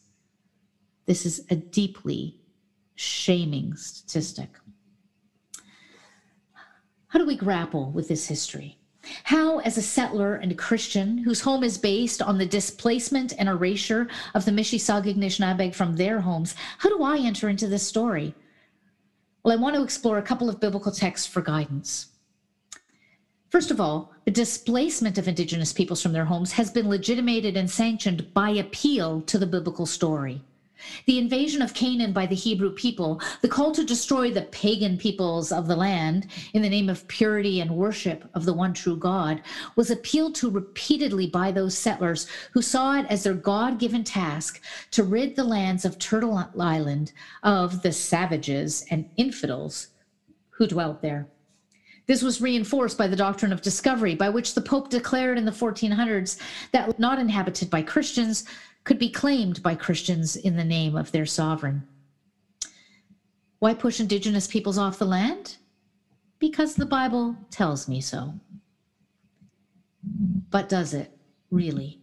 This 1.07 1.25
is 1.25 1.45
a 1.51 1.57
deeply 1.57 2.39
shaming 2.95 3.75
statistic. 3.77 4.60
How 7.11 7.19
do 7.19 7.27
we 7.27 7.37
grapple 7.37 7.91
with 7.91 8.07
this 8.07 8.29
history? 8.29 8.79
How, 9.25 9.59
as 9.59 9.77
a 9.77 9.83
settler 9.83 10.37
and 10.37 10.53
a 10.53 10.55
Christian 10.55 11.19
whose 11.19 11.41
home 11.41 11.65
is 11.65 11.77
based 11.77 12.23
on 12.23 12.39
the 12.39 12.47
displacement 12.47 13.33
and 13.37 13.49
erasure 13.49 14.07
of 14.33 14.45
the 14.45 14.53
Michi-Saagiig 14.53 15.17
Nishnabeg 15.17 15.75
from 15.75 15.97
their 15.97 16.21
homes, 16.21 16.55
how 16.79 16.89
do 16.89 17.03
I 17.03 17.19
enter 17.19 17.49
into 17.49 17.67
this 17.67 17.85
story? 17.85 18.33
Well, 19.43 19.59
I 19.59 19.61
want 19.61 19.75
to 19.75 19.83
explore 19.83 20.19
a 20.19 20.23
couple 20.23 20.49
of 20.49 20.61
biblical 20.61 20.93
texts 20.93 21.27
for 21.27 21.43
guidance. 21.43 22.11
First 23.49 23.73
of 23.73 23.81
all, 23.81 24.13
the 24.25 24.31
displacement 24.31 25.19
of 25.19 25.27
Indigenous 25.27 25.73
peoples 25.73 26.01
from 26.01 26.13
their 26.13 26.27
homes 26.27 26.53
has 26.53 26.71
been 26.71 26.89
legitimated 26.89 27.57
and 27.57 27.69
sanctioned 27.69 28.33
by 28.33 28.51
appeal 28.51 29.23
to 29.23 29.37
the 29.37 29.47
biblical 29.47 29.87
story. 29.87 30.43
The 31.07 31.19
invasion 31.19 31.63
of 31.63 31.75
Canaan 31.75 32.13
by 32.13 32.27
the 32.27 32.35
Hebrew 32.35 32.73
people, 32.73 33.21
the 33.43 33.49
call 33.49 33.73
to 33.73 33.85
destroy 33.85 34.31
the 34.31 34.43
pagan 34.43 34.97
peoples 34.97 35.53
of 35.53 35.67
the 35.67 35.77
land 35.77 36.27
in 36.53 36.63
the 36.63 36.69
name 36.69 36.89
of 36.89 37.07
purity 37.09 37.61
and 37.61 37.71
worship 37.71 38.29
of 38.35 38.45
the 38.45 38.53
one 38.53 38.75
true 38.75 38.97
God, 38.97 39.43
was 39.77 39.91
appealed 39.91 40.35
to 40.37 40.51
repeatedly 40.51 41.27
by 41.27 41.53
those 41.53 41.77
settlers 41.77 42.27
who 42.53 42.63
saw 42.63 42.99
it 42.99 43.07
as 43.09 43.25
their 43.25 43.35
God 43.35 43.79
given 43.79 44.05
task 44.05 44.61
to 44.93 45.03
rid 45.03 45.37
the 45.37 45.45
lands 45.45 45.85
of 45.85 45.99
Turtle 45.99 46.51
Island 46.59 47.13
of 47.43 47.83
the 47.83 47.93
savages 47.93 48.85
and 48.91 49.11
infidels 49.17 49.89
who 50.51 50.67
dwelt 50.67 51.03
there. 51.03 51.29
This 52.11 52.25
was 52.25 52.41
reinforced 52.41 52.99
by 52.99 53.07
the 53.07 53.15
doctrine 53.15 53.53
of 53.53 53.63
discovery, 53.63 54.17
by 54.17 54.31
which 54.31 54.55
the 54.55 54.61
Pope 54.61 54.91
declared 54.91 55.39
in 55.39 55.45
the 55.45 55.53
1400s 55.53 56.41
that 56.73 56.99
not 56.99 57.21
inhabited 57.21 57.71
by 57.71 57.83
Christians, 57.83 58.45
could 58.83 58.99
be 58.99 59.09
claimed 59.09 59.63
by 59.63 59.77
Christians 59.77 60.35
in 60.35 60.57
the 60.57 60.65
name 60.65 60.97
of 60.97 61.13
their 61.13 61.25
sovereign. 61.25 61.87
Why 63.61 63.75
push 63.75 64.01
indigenous 64.01 64.49
peoples 64.49 64.77
off 64.77 64.99
the 64.99 65.05
land? 65.05 65.59
Because 66.41 66.75
the 66.75 66.85
Bible 66.85 67.37
tells 67.49 67.87
me 67.87 68.01
so. 68.01 68.35
But 70.51 70.69
does 70.69 70.95
it 70.95 71.17
really? 71.53 72.01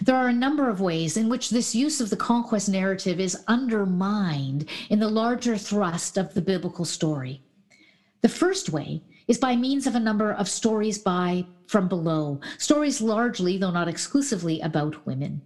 There 0.00 0.14
are 0.14 0.28
a 0.28 0.32
number 0.32 0.68
of 0.68 0.80
ways 0.80 1.16
in 1.16 1.28
which 1.28 1.50
this 1.50 1.74
use 1.74 2.00
of 2.00 2.08
the 2.08 2.16
conquest 2.16 2.68
narrative 2.68 3.18
is 3.18 3.42
undermined 3.48 4.68
in 4.90 5.00
the 5.00 5.10
larger 5.10 5.56
thrust 5.56 6.16
of 6.16 6.34
the 6.34 6.40
biblical 6.40 6.84
story. 6.84 7.42
The 8.22 8.28
first 8.28 8.70
way 8.70 9.02
is 9.26 9.38
by 9.38 9.56
means 9.56 9.86
of 9.86 9.94
a 9.94 10.00
number 10.00 10.32
of 10.32 10.48
stories 10.48 10.98
by 10.98 11.44
from 11.66 11.88
below, 11.88 12.40
stories 12.58 13.00
largely, 13.00 13.58
though 13.58 13.70
not 13.70 13.88
exclusively, 13.88 14.60
about 14.60 15.04
women. 15.06 15.42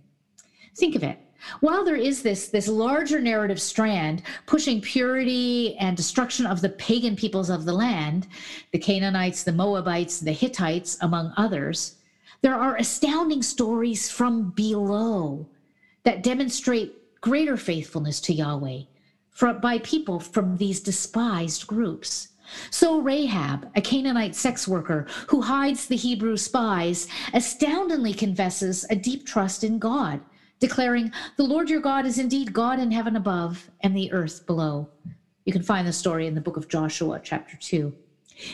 Think 0.77 0.95
of 0.95 1.03
it. 1.03 1.19
While 1.61 1.85
there 1.85 1.97
is 1.97 2.23
this, 2.23 2.49
this 2.49 2.69
larger 2.69 3.21
narrative 3.21 3.61
strand 3.61 4.23
pushing 4.47 4.81
purity 4.81 5.77
and 5.79 5.97
destruction 5.97 6.45
of 6.47 6.61
the 6.61 6.71
pagan 6.71 7.17
peoples 7.17 7.51
of 7.51 7.65
the 7.65 7.73
land, 7.73 8.27
the 8.73 8.79
Canaanites, 8.79 9.45
the 9.45 9.53
Moabites, 9.53 10.21
the 10.21 10.33
Hittites, 10.33 10.99
among 11.01 11.33
others, 11.37 11.97
there 12.43 12.55
are 12.55 12.77
astounding 12.77 13.43
stories 13.43 14.11
from 14.11 14.51
below 14.51 15.49
that 16.03 16.23
demonstrate 16.23 17.21
greater 17.21 17.57
faithfulness 17.57 18.21
to 18.21 18.35
Yahweh 18.35 18.83
from, 19.31 19.61
by 19.61 19.79
people 19.79 20.21
from 20.21 20.57
these 20.57 20.81
despised 20.81 21.67
groups. 21.67 22.29
So 22.71 23.01
Rahab, 23.01 23.71
a 23.75 23.81
Canaanite 23.81 24.35
sex 24.35 24.67
worker 24.67 25.07
who 25.29 25.43
hides 25.43 25.87
the 25.87 25.97
Hebrew 25.97 26.37
spies, 26.37 27.09
astoundingly 27.33 28.15
confesses 28.15 28.85
a 28.91 28.97
deep 28.97 29.27
trust 29.27 29.65
in 29.65 29.79
God 29.79 30.21
declaring, 30.59 31.13
The 31.37 31.45
Lord 31.45 31.69
your 31.71 31.81
God 31.81 32.07
is 32.07 32.19
indeed 32.19 32.53
God 32.53 32.79
in 32.79 32.91
heaven 32.91 33.17
above 33.17 33.71
and 33.81 33.97
the 33.97 34.13
earth 34.13 34.47
below. 34.47 34.89
You 35.45 35.53
can 35.53 35.63
find 35.63 35.87
the 35.87 35.93
story 35.93 36.27
in 36.27 36.35
the 36.35 36.41
book 36.41 36.57
of 36.57 36.69
Joshua, 36.69 37.21
chapter 37.23 37.57
2. 37.57 37.95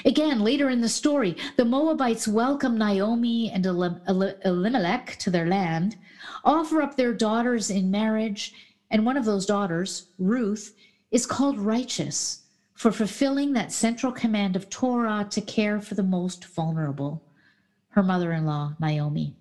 Again, 0.04 0.40
later 0.40 0.70
in 0.70 0.80
the 0.80 0.88
story, 0.88 1.36
the 1.56 1.64
Moabites 1.64 2.28
welcome 2.28 2.78
Naomi 2.78 3.50
and 3.50 3.66
Elimelech 3.66 5.16
to 5.18 5.30
their 5.30 5.46
land, 5.46 5.96
offer 6.44 6.82
up 6.82 6.96
their 6.96 7.12
daughters 7.12 7.70
in 7.70 7.90
marriage, 7.90 8.54
and 8.90 9.04
one 9.04 9.16
of 9.16 9.24
those 9.24 9.46
daughters, 9.46 10.08
Ruth, 10.18 10.74
is 11.10 11.26
called 11.26 11.58
righteous 11.58 12.41
for 12.82 12.90
fulfilling 12.90 13.52
that 13.52 13.70
central 13.70 14.10
command 14.10 14.56
of 14.56 14.68
Torah 14.68 15.24
to 15.30 15.40
care 15.40 15.80
for 15.80 15.94
the 15.94 16.02
most 16.02 16.44
vulnerable, 16.46 17.22
her 17.90 18.02
mother 18.02 18.32
in 18.32 18.44
law, 18.44 18.74
Naomi. 18.80 19.36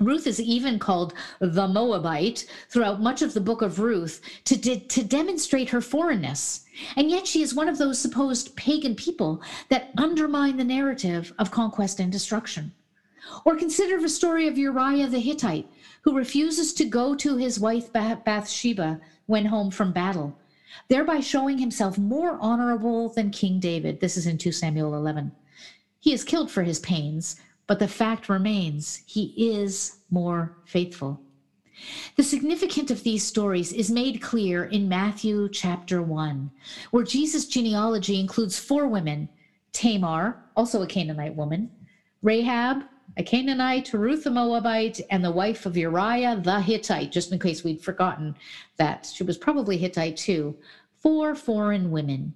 Ruth 0.00 0.26
is 0.26 0.40
even 0.40 0.78
called 0.78 1.12
the 1.38 1.68
Moabite 1.68 2.46
throughout 2.70 3.02
much 3.02 3.20
of 3.20 3.34
the 3.34 3.42
book 3.42 3.60
of 3.60 3.78
Ruth 3.78 4.22
to, 4.46 4.56
de- 4.56 4.80
to 4.80 5.04
demonstrate 5.04 5.68
her 5.68 5.82
foreignness. 5.82 6.64
And 6.96 7.10
yet 7.10 7.26
she 7.26 7.42
is 7.42 7.54
one 7.54 7.68
of 7.68 7.76
those 7.76 7.98
supposed 7.98 8.56
pagan 8.56 8.94
people 8.94 9.42
that 9.68 9.90
undermine 9.98 10.56
the 10.56 10.64
narrative 10.64 11.30
of 11.38 11.50
conquest 11.50 12.00
and 12.00 12.10
destruction. 12.10 12.72
Or 13.44 13.54
consider 13.54 14.00
the 14.00 14.08
story 14.08 14.48
of 14.48 14.56
Uriah 14.56 15.08
the 15.08 15.20
Hittite, 15.20 15.68
who 16.04 16.16
refuses 16.16 16.72
to 16.72 16.86
go 16.86 17.14
to 17.16 17.36
his 17.36 17.60
wife 17.60 17.92
Bathsheba 17.92 18.98
when 19.26 19.44
home 19.44 19.70
from 19.70 19.92
battle, 19.92 20.38
thereby 20.88 21.20
showing 21.20 21.58
himself 21.58 21.98
more 21.98 22.38
honorable 22.40 23.08
than 23.10 23.30
King 23.30 23.60
David. 23.60 24.00
This 24.00 24.16
is 24.16 24.26
in 24.26 24.38
2 24.38 24.52
Samuel 24.52 24.94
11. 24.94 25.32
He 26.00 26.12
is 26.12 26.24
killed 26.24 26.50
for 26.50 26.62
his 26.62 26.80
pains, 26.80 27.40
but 27.66 27.78
the 27.78 27.88
fact 27.88 28.28
remains 28.28 29.02
he 29.06 29.34
is 29.36 29.98
more 30.10 30.56
faithful. 30.64 31.20
The 32.16 32.22
significance 32.22 32.90
of 32.90 33.02
these 33.02 33.24
stories 33.24 33.72
is 33.72 33.90
made 33.90 34.20
clear 34.20 34.64
in 34.64 34.88
Matthew 34.88 35.48
chapter 35.48 36.02
1, 36.02 36.50
where 36.90 37.04
Jesus' 37.04 37.46
genealogy 37.46 38.20
includes 38.20 38.58
four 38.58 38.86
women 38.86 39.28
Tamar, 39.72 40.36
also 40.54 40.82
a 40.82 40.86
Canaanite 40.86 41.34
woman, 41.34 41.70
Rahab, 42.22 42.84
a 43.16 43.22
Canaanite, 43.22 43.92
Ruth 43.92 44.24
the 44.24 44.30
Moabite, 44.30 45.00
and 45.10 45.24
the 45.24 45.30
wife 45.30 45.66
of 45.66 45.76
Uriah 45.76 46.40
the 46.42 46.60
Hittite, 46.60 47.12
just 47.12 47.32
in 47.32 47.38
case 47.38 47.62
we'd 47.62 47.82
forgotten 47.82 48.34
that 48.76 49.10
she 49.12 49.24
was 49.24 49.36
probably 49.36 49.76
Hittite 49.76 50.16
too. 50.16 50.56
Four 51.00 51.34
foreign 51.34 51.90
women. 51.90 52.34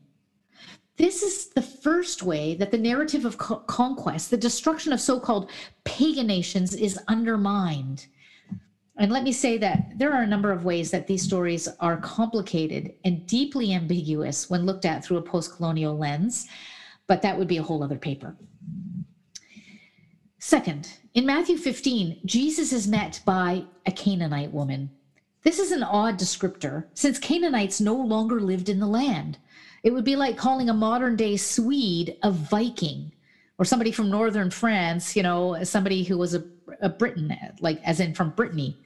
This 0.97 1.23
is 1.23 1.49
the 1.49 1.63
first 1.63 2.23
way 2.23 2.55
that 2.55 2.71
the 2.71 2.79
narrative 2.79 3.25
of 3.25 3.39
co- 3.39 3.57
conquest, 3.61 4.31
the 4.31 4.37
destruction 4.37 4.93
of 4.93 5.01
so 5.01 5.21
called 5.21 5.51
pagan 5.85 6.27
nations, 6.27 6.75
is 6.75 6.99
undermined. 7.09 8.07
And 8.99 9.13
let 9.13 9.25
me 9.25 9.33
say 9.33 9.59
that 9.59 9.99
there 9.99 10.13
are 10.13 10.23
a 10.23 10.27
number 10.27 10.53
of 10.53 10.65
ways 10.65 10.91
that 10.91 11.07
these 11.07 11.23
stories 11.23 11.69
are 11.81 11.99
complicated 11.99 12.95
and 13.05 13.27
deeply 13.27 13.75
ambiguous 13.75 14.49
when 14.49 14.65
looked 14.65 14.87
at 14.87 15.05
through 15.05 15.19
a 15.19 15.23
post 15.23 15.55
colonial 15.55 15.99
lens, 15.99 16.47
but 17.07 17.21
that 17.21 17.37
would 17.37 17.49
be 17.49 17.59
a 17.59 17.63
whole 17.63 17.83
other 17.83 17.99
paper. 17.99 18.35
Second, 20.47 20.89
in 21.15 21.27
Matthew 21.27 21.59
15, 21.59 22.21
Jesus 22.25 22.73
is 22.73 22.87
met 22.87 23.21
by 23.25 23.65
a 23.85 23.91
Canaanite 23.91 24.53
woman. 24.53 24.89
This 25.43 25.59
is 25.59 25.73
an 25.73 25.83
odd 25.83 26.21
descriptor 26.21 26.85
since 26.95 27.19
Canaanites 27.19 27.81
no 27.81 27.97
longer 27.97 28.41
lived 28.41 28.69
in 28.69 28.79
the 28.79 28.87
land. 28.87 29.39
It 29.83 29.93
would 29.93 30.05
be 30.05 30.15
like 30.15 30.37
calling 30.37 30.71
a 30.71 30.73
modern 30.73 31.17
day 31.17 31.37
Swede 31.37 32.17
a 32.23 32.31
Viking 32.31 33.11
or 33.59 33.65
somebody 33.65 33.91
from 33.91 34.09
northern 34.09 34.53
France, 34.53 35.17
you 35.17 35.25
know, 35.25 35.65
somebody 35.65 36.05
who 36.05 36.17
was 36.17 36.37
a, 36.37 36.45
a 36.81 36.91
Briton, 36.91 37.37
like 37.59 37.83
as 37.83 37.99
in 37.99 38.15
from 38.15 38.31
Brittany. 38.31 38.79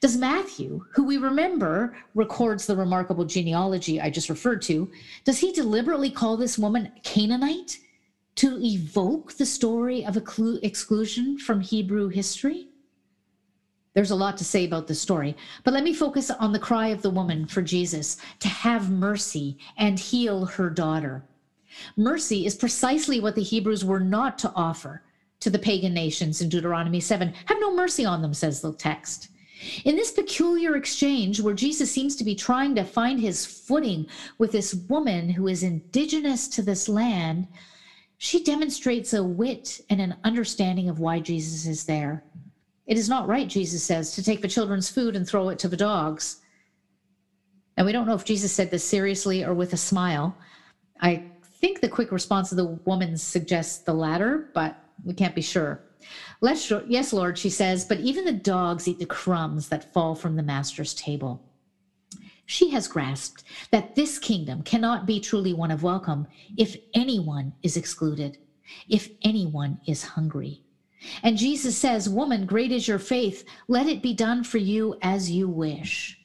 Does 0.00 0.16
Matthew, 0.16 0.86
who 0.94 1.04
we 1.04 1.18
remember 1.18 1.94
records 2.14 2.64
the 2.64 2.76
remarkable 2.76 3.26
genealogy 3.26 4.00
I 4.00 4.08
just 4.08 4.30
referred 4.30 4.62
to, 4.62 4.90
does 5.24 5.38
he 5.38 5.52
deliberately 5.52 6.10
call 6.10 6.38
this 6.38 6.56
woman 6.56 6.90
Canaanite 7.02 7.76
to 8.36 8.58
evoke 8.62 9.34
the 9.34 9.46
story 9.46 10.04
of 10.04 10.16
exclusion 10.16 11.38
from 11.38 11.60
Hebrew 11.60 12.08
history? 12.08 12.68
There's 13.94 14.10
a 14.10 14.16
lot 14.16 14.38
to 14.38 14.44
say 14.44 14.64
about 14.64 14.86
the 14.86 14.94
story, 14.94 15.36
but 15.64 15.74
let 15.74 15.84
me 15.84 15.92
focus 15.92 16.30
on 16.30 16.52
the 16.52 16.58
cry 16.58 16.88
of 16.88 17.02
the 17.02 17.10
woman 17.10 17.46
for 17.46 17.60
Jesus 17.60 18.16
to 18.40 18.48
have 18.48 18.90
mercy 18.90 19.58
and 19.76 19.98
heal 19.98 20.46
her 20.46 20.70
daughter. 20.70 21.24
Mercy 21.96 22.46
is 22.46 22.54
precisely 22.54 23.20
what 23.20 23.34
the 23.34 23.42
Hebrews 23.42 23.84
were 23.84 24.00
not 24.00 24.38
to 24.38 24.52
offer 24.54 25.02
to 25.40 25.50
the 25.50 25.58
pagan 25.58 25.92
nations 25.92 26.40
in 26.40 26.48
Deuteronomy 26.48 27.00
7. 27.00 27.34
Have 27.46 27.60
no 27.60 27.74
mercy 27.74 28.04
on 28.04 28.22
them, 28.22 28.32
says 28.32 28.60
the 28.60 28.72
text. 28.74 29.28
In 29.84 29.94
this 29.94 30.10
peculiar 30.10 30.76
exchange, 30.76 31.40
where 31.40 31.54
Jesus 31.54 31.90
seems 31.90 32.16
to 32.16 32.24
be 32.24 32.34
trying 32.34 32.74
to 32.74 32.84
find 32.84 33.20
his 33.20 33.44
footing 33.46 34.06
with 34.38 34.52
this 34.52 34.74
woman 34.74 35.28
who 35.28 35.48
is 35.48 35.62
indigenous 35.62 36.48
to 36.48 36.62
this 36.62 36.88
land, 36.88 37.46
she 38.24 38.44
demonstrates 38.44 39.14
a 39.14 39.24
wit 39.24 39.80
and 39.90 40.00
an 40.00 40.14
understanding 40.22 40.88
of 40.88 41.00
why 41.00 41.18
Jesus 41.18 41.66
is 41.66 41.82
there. 41.82 42.22
It 42.86 42.96
is 42.96 43.08
not 43.08 43.26
right, 43.26 43.48
Jesus 43.48 43.82
says, 43.82 44.14
to 44.14 44.22
take 44.22 44.40
the 44.40 44.46
children's 44.46 44.88
food 44.88 45.16
and 45.16 45.26
throw 45.26 45.48
it 45.48 45.58
to 45.58 45.66
the 45.66 45.76
dogs. 45.76 46.36
And 47.76 47.84
we 47.84 47.90
don't 47.90 48.06
know 48.06 48.14
if 48.14 48.24
Jesus 48.24 48.52
said 48.52 48.70
this 48.70 48.84
seriously 48.84 49.42
or 49.42 49.54
with 49.54 49.72
a 49.72 49.76
smile. 49.76 50.36
I 51.00 51.24
think 51.42 51.80
the 51.80 51.88
quick 51.88 52.12
response 52.12 52.52
of 52.52 52.58
the 52.58 52.78
woman 52.84 53.16
suggests 53.16 53.78
the 53.78 53.92
latter, 53.92 54.50
but 54.54 54.76
we 55.04 55.14
can't 55.14 55.34
be 55.34 55.42
sure. 55.42 55.80
Yes, 56.40 57.12
Lord, 57.12 57.36
she 57.36 57.50
says, 57.50 57.84
but 57.84 57.98
even 57.98 58.24
the 58.24 58.30
dogs 58.30 58.86
eat 58.86 59.00
the 59.00 59.06
crumbs 59.06 59.68
that 59.70 59.92
fall 59.92 60.14
from 60.14 60.36
the 60.36 60.44
master's 60.44 60.94
table. 60.94 61.42
She 62.52 62.68
has 62.72 62.86
grasped 62.86 63.44
that 63.70 63.94
this 63.94 64.18
kingdom 64.18 64.62
cannot 64.62 65.06
be 65.06 65.20
truly 65.20 65.54
one 65.54 65.70
of 65.70 65.82
welcome 65.82 66.26
if 66.58 66.76
anyone 66.92 67.54
is 67.62 67.78
excluded, 67.78 68.36
if 68.90 69.08
anyone 69.22 69.80
is 69.86 70.04
hungry. 70.04 70.62
And 71.22 71.38
Jesus 71.38 71.78
says, 71.78 72.10
Woman, 72.10 72.44
great 72.44 72.70
is 72.70 72.86
your 72.86 72.98
faith. 72.98 73.46
Let 73.68 73.86
it 73.86 74.02
be 74.02 74.12
done 74.12 74.44
for 74.44 74.58
you 74.58 74.98
as 75.00 75.30
you 75.30 75.48
wish. 75.48 76.20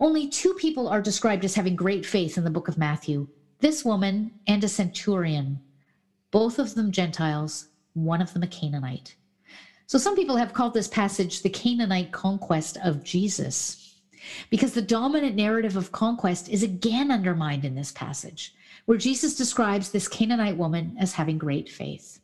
Only 0.00 0.28
two 0.28 0.52
people 0.52 0.86
are 0.86 1.00
described 1.00 1.46
as 1.46 1.54
having 1.54 1.76
great 1.76 2.04
faith 2.04 2.36
in 2.36 2.44
the 2.44 2.50
book 2.50 2.68
of 2.68 2.76
Matthew 2.76 3.26
this 3.60 3.86
woman 3.86 4.32
and 4.46 4.62
a 4.64 4.68
centurion, 4.68 5.60
both 6.30 6.58
of 6.58 6.74
them 6.74 6.92
Gentiles, 6.92 7.68
one 7.94 8.20
of 8.20 8.34
them 8.34 8.42
a 8.42 8.46
Canaanite. 8.46 9.16
So 9.86 9.96
some 9.96 10.14
people 10.14 10.36
have 10.36 10.52
called 10.52 10.74
this 10.74 10.88
passage 10.88 11.40
the 11.40 11.48
Canaanite 11.48 12.12
conquest 12.12 12.76
of 12.84 13.02
Jesus 13.02 13.93
because 14.50 14.72
the 14.72 14.82
dominant 14.82 15.36
narrative 15.36 15.76
of 15.76 15.92
conquest 15.92 16.48
is 16.48 16.62
again 16.62 17.10
undermined 17.10 17.64
in 17.64 17.74
this 17.74 17.92
passage, 17.92 18.54
where 18.86 18.98
Jesus 18.98 19.34
describes 19.34 19.90
this 19.90 20.08
Canaanite 20.08 20.56
woman 20.56 20.96
as 20.98 21.12
having 21.12 21.38
great 21.38 21.68
faith. 21.68 22.20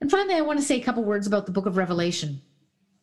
And 0.00 0.10
finally, 0.10 0.36
I 0.36 0.42
want 0.42 0.58
to 0.58 0.64
say 0.64 0.80
a 0.80 0.84
couple 0.84 1.02
words 1.04 1.26
about 1.26 1.46
the 1.46 1.52
book 1.52 1.66
of 1.66 1.76
Revelation, 1.76 2.40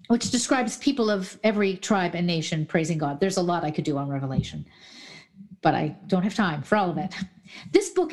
which 0.08 0.32
describes 0.32 0.78
people 0.78 1.10
of 1.10 1.38
every 1.44 1.76
tribe 1.78 2.16
and 2.16 2.26
nation 2.26 2.66
praising 2.66 2.98
God. 2.98 3.20
There's 3.20 3.38
a 3.38 3.42
lot 3.42 3.64
I 3.64 3.72
could 3.72 3.86
do 3.86 3.98
on 3.98 4.08
Revelation, 4.08 4.66
but 5.62 5.76
I 5.76 5.96
don't 6.08 6.24
have 6.24 6.36
time 6.36 6.62
for 6.62 6.78
all 6.78 6.90
of 6.90 6.98
it. 6.98 7.14
This 7.72 7.90
book 7.90 8.12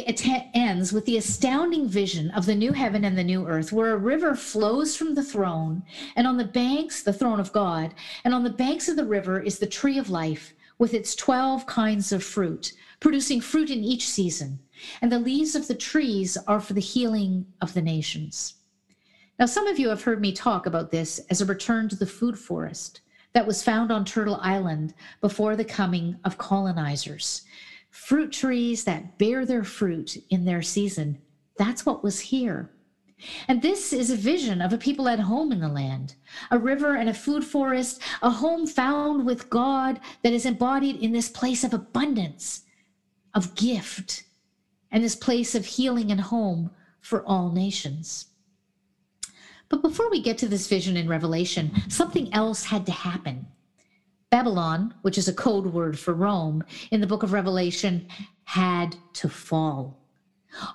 ends 0.54 0.92
with 0.92 1.06
the 1.06 1.16
astounding 1.16 1.88
vision 1.88 2.30
of 2.32 2.44
the 2.44 2.54
new 2.54 2.72
heaven 2.72 3.04
and 3.04 3.16
the 3.16 3.24
new 3.24 3.46
earth, 3.46 3.72
where 3.72 3.92
a 3.92 3.96
river 3.96 4.34
flows 4.34 4.94
from 4.94 5.14
the 5.14 5.22
throne, 5.22 5.82
and 6.16 6.26
on 6.26 6.36
the 6.36 6.44
banks, 6.44 7.02
the 7.02 7.12
throne 7.12 7.40
of 7.40 7.52
God, 7.52 7.94
and 8.24 8.34
on 8.34 8.44
the 8.44 8.50
banks 8.50 8.88
of 8.88 8.96
the 8.96 9.06
river 9.06 9.40
is 9.40 9.58
the 9.58 9.66
tree 9.66 9.98
of 9.98 10.10
life 10.10 10.52
with 10.78 10.92
its 10.92 11.14
12 11.14 11.64
kinds 11.66 12.12
of 12.12 12.22
fruit, 12.22 12.72
producing 13.00 13.40
fruit 13.40 13.70
in 13.70 13.82
each 13.82 14.06
season. 14.06 14.58
And 15.00 15.10
the 15.10 15.18
leaves 15.18 15.54
of 15.54 15.68
the 15.68 15.74
trees 15.74 16.36
are 16.46 16.60
for 16.60 16.74
the 16.74 16.80
healing 16.80 17.46
of 17.60 17.72
the 17.72 17.82
nations. 17.82 18.54
Now, 19.38 19.46
some 19.46 19.66
of 19.66 19.78
you 19.78 19.88
have 19.88 20.02
heard 20.02 20.20
me 20.20 20.32
talk 20.32 20.66
about 20.66 20.90
this 20.90 21.20
as 21.30 21.40
a 21.40 21.46
return 21.46 21.88
to 21.88 21.96
the 21.96 22.06
food 22.06 22.38
forest 22.38 23.00
that 23.32 23.46
was 23.46 23.62
found 23.62 23.90
on 23.90 24.04
Turtle 24.04 24.38
Island 24.42 24.92
before 25.20 25.56
the 25.56 25.64
coming 25.64 26.16
of 26.24 26.36
colonizers 26.36 27.42
fruit 27.92 28.32
trees 28.32 28.84
that 28.84 29.18
bear 29.18 29.44
their 29.44 29.62
fruit 29.62 30.16
in 30.30 30.46
their 30.46 30.62
season. 30.62 31.18
That's 31.58 31.86
what 31.86 32.02
was 32.02 32.18
here. 32.18 32.70
And 33.46 33.62
this 33.62 33.92
is 33.92 34.10
a 34.10 34.16
vision 34.16 34.60
of 34.60 34.72
a 34.72 34.78
people 34.78 35.08
at 35.08 35.20
home 35.20 35.52
in 35.52 35.60
the 35.60 35.68
land, 35.68 36.16
a 36.50 36.58
river 36.58 36.96
and 36.96 37.08
a 37.08 37.14
food 37.14 37.44
forest, 37.44 38.00
a 38.22 38.30
home 38.30 38.66
found 38.66 39.24
with 39.24 39.50
God 39.50 40.00
that 40.22 40.32
is 40.32 40.46
embodied 40.46 40.96
in 40.96 41.12
this 41.12 41.28
place 41.28 41.62
of 41.62 41.74
abundance, 41.74 42.62
of 43.34 43.54
gift, 43.54 44.24
and 44.90 45.04
this 45.04 45.14
place 45.14 45.54
of 45.54 45.66
healing 45.66 46.10
and 46.10 46.20
home 46.20 46.70
for 47.00 47.24
all 47.24 47.52
nations. 47.52 48.26
But 49.68 49.82
before 49.82 50.10
we 50.10 50.20
get 50.22 50.38
to 50.38 50.48
this 50.48 50.66
vision 50.66 50.96
in 50.96 51.08
Revelation, 51.08 51.70
something 51.88 52.32
else 52.32 52.64
had 52.64 52.86
to 52.86 52.92
happen. 52.92 53.46
Babylon, 54.32 54.94
which 55.02 55.18
is 55.18 55.28
a 55.28 55.34
code 55.34 55.66
word 55.66 55.98
for 55.98 56.14
Rome, 56.14 56.64
in 56.90 57.02
the 57.02 57.06
book 57.06 57.22
of 57.22 57.34
Revelation, 57.34 58.08
had 58.44 58.96
to 59.12 59.28
fall. 59.28 59.98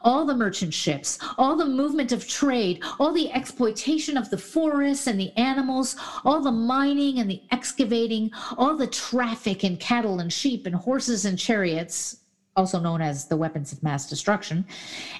All 0.04 0.26
the 0.26 0.36
merchant 0.36 0.76
ships, 0.76 1.17
all 1.39 1.56
the 1.56 1.65
movement 1.65 2.12
of 2.12 2.28
trade, 2.28 2.84
all 3.00 3.12
the 3.12 3.32
exploitation 3.32 4.15
of 4.15 4.30
the 4.30 4.38
forests 4.38 5.08
and 5.08 5.20
the 5.20 5.36
animals, 5.38 5.96
all 6.24 6.39
the 6.39 6.52
mining 6.52 7.17
and 7.17 7.28
the 7.28 7.41
excavating, 7.50 8.30
all 8.60 8.78
the 8.78 8.86
traffic 8.86 9.63
in 9.63 9.78
cattle 9.78 10.20
and 10.20 10.32
sheep 10.32 10.67
and 10.67 10.76
horses 10.76 11.26
and 11.26 11.39
chariots, 11.39 12.17
also 12.56 12.80
known 12.80 13.02
as 13.02 13.28
the 13.28 13.38
weapons 13.38 13.72
of 13.74 13.82
mass 13.82 14.08
destruction, 14.08 14.67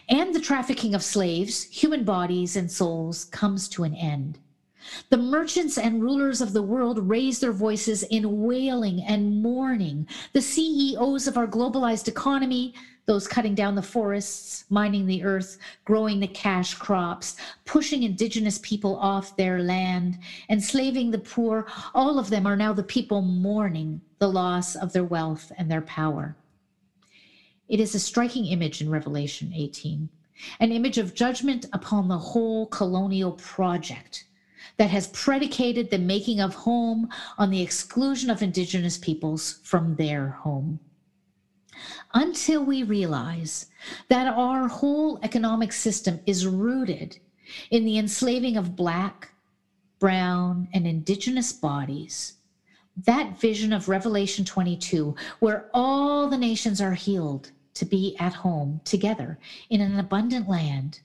and 0.10 0.36
the 0.36 0.40
trafficking 0.40 0.94
of 0.94 1.04
slaves, 1.04 1.64
human 1.64 2.04
bodies, 2.04 2.56
and 2.56 2.72
souls 2.72 3.26
comes 3.26 3.68
to 3.68 3.84
an 3.84 3.96
end. 3.96 4.38
The 5.10 5.18
merchants 5.18 5.78
and 5.78 6.02
rulers 6.02 6.42
of 6.42 6.54
the 6.54 6.62
world 6.62 7.00
raise 7.10 7.40
their 7.40 7.52
voices 7.52 8.04
in 8.04 8.44
wailing 8.44 9.04
and 9.04 9.42
mourning. 9.42 10.08
The 10.34 10.42
CEOs 10.42 11.28
of 11.28 11.38
our 11.38 11.48
globalized 11.48 12.08
economy, 12.08 12.74
those 13.06 13.28
cutting 13.28 13.56
down 13.56 13.76
the 13.76 13.82
forests, 13.82 14.66
mining 14.70 15.06
the 15.06 15.24
earth, 15.24 15.58
growing 15.86 16.20
the 16.20 16.28
cash 16.28 16.74
crops, 16.74 17.38
pushing 17.66 18.04
indigenous 18.04 18.60
people 18.62 18.98
off 18.98 19.38
their 19.38 19.60
land, 19.60 20.20
enslaving 20.50 21.12
the 21.12 21.20
poor, 21.20 21.66
all 21.96 22.20
of 22.20 22.30
them 22.30 22.46
are 22.46 22.58
now 22.58 22.74
the 22.74 22.84
people 22.84 23.22
mourning 23.22 24.02
the 24.20 24.28
loss 24.28 24.76
of 24.76 24.92
their 24.94 25.06
wealth 25.06 25.52
and 25.58 25.72
their 25.72 25.82
power. 25.82 26.36
It 27.70 27.80
is 27.80 27.96
a 27.96 28.00
striking 28.00 28.46
image 28.46 28.82
in 28.82 28.90
Revelation 28.90 29.54
18, 29.56 30.10
an 30.60 30.72
image 30.72 30.98
of 30.98 31.14
judgment 31.14 31.66
upon 31.74 32.08
the 32.08 32.18
whole 32.18 32.68
colonial 32.68 33.34
project 33.34 34.26
that 34.78 34.90
has 34.90 35.08
predicated 35.08 35.90
the 35.90 35.98
making 35.98 36.40
of 36.40 36.54
home 36.54 37.10
on 37.38 37.50
the 37.50 37.62
exclusion 37.62 38.30
of 38.30 38.42
Indigenous 38.42 38.98
peoples 38.98 39.60
from 39.64 39.96
their 39.96 40.30
home. 40.30 40.80
Until 42.14 42.64
we 42.64 42.84
realize 42.84 43.68
that 44.10 44.28
our 44.28 44.68
whole 44.68 45.20
economic 45.24 45.72
system 45.72 46.20
is 46.26 46.48
rooted 46.48 47.20
in 47.72 47.86
the 47.86 47.98
enslaving 47.98 48.58
of 48.58 48.76
Black, 48.76 49.30
Brown, 50.00 50.68
and 50.74 50.88
Indigenous 50.88 51.52
bodies, 51.54 52.34
that 53.06 53.40
vision 53.40 53.74
of 53.74 53.90
Revelation 53.90 54.44
22, 54.44 55.16
where 55.40 55.70
all 55.74 56.28
the 56.28 56.38
nations 56.38 56.82
are 56.82 56.94
healed 56.94 57.52
to 57.76 57.86
be 57.86 58.16
at 58.20 58.34
home 58.34 58.82
together 58.84 59.38
in 59.70 59.82
an 59.82 60.00
abundant 60.00 60.50
land, 60.50 61.02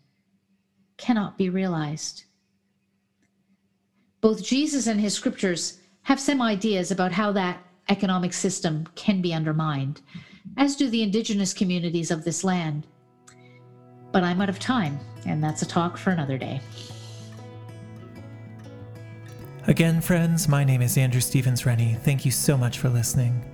cannot 0.97 1.37
be 1.37 1.51
realized. 1.51 2.25
Both 4.23 4.43
Jesus 4.45 4.87
and 4.87 5.01
his 5.01 5.15
scriptures 5.15 5.81
have 6.03 6.21
some 6.21 6.41
ideas 6.41 6.93
about 6.93 7.11
how 7.11 7.33
that 7.33 7.59
economic 7.89 8.33
system 8.33 8.87
can 8.95 9.21
be 9.21 9.35
undermined, 9.35 10.01
as 10.57 10.77
do 10.77 10.89
the 10.89 11.03
indigenous 11.03 11.53
communities 11.53 12.13
of 12.13 12.23
this 12.23 12.45
land. 12.45 12.87
But 14.13 14.23
I'm 14.23 14.41
out 14.41 14.49
of 14.49 14.61
time, 14.61 15.01
and 15.27 15.43
that's 15.43 15.63
a 15.63 15.67
talk 15.67 15.97
for 15.97 16.11
another 16.11 16.39
day. 16.39 16.61
Again, 19.67 20.01
friends, 20.01 20.49
my 20.49 20.63
name 20.63 20.83
is 20.83 20.97
Andrew 20.97 21.21
Stevens 21.21 21.67
Rennie. 21.67 21.95
Thank 21.95 22.25
you 22.25 22.31
so 22.31 22.57
much 22.57 22.79
for 22.79 22.89
listening. 22.89 23.45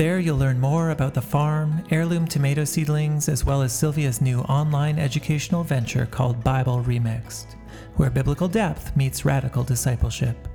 There, 0.00 0.18
you'll 0.18 0.38
learn 0.38 0.58
more 0.58 0.92
about 0.92 1.12
the 1.12 1.20
farm, 1.20 1.84
heirloom 1.90 2.26
tomato 2.26 2.64
seedlings, 2.64 3.28
as 3.28 3.44
well 3.44 3.60
as 3.60 3.70
Sylvia's 3.70 4.22
new 4.22 4.40
online 4.40 4.98
educational 4.98 5.62
venture 5.62 6.06
called 6.06 6.42
Bible 6.42 6.82
Remixed, 6.82 7.54
where 7.96 8.08
biblical 8.08 8.48
depth 8.48 8.96
meets 8.96 9.26
radical 9.26 9.62
discipleship. 9.62 10.48